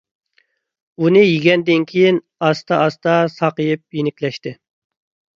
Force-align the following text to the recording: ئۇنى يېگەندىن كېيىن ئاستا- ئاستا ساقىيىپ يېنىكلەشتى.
ئۇنى 1.01 1.19
يېگەندىن 1.25 1.83
كېيىن 1.91 2.17
ئاستا- 2.47 2.79
ئاستا 2.85 3.13
ساقىيىپ 3.33 3.99
يېنىكلەشتى. 3.99 4.55